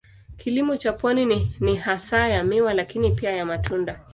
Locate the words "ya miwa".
2.27-2.73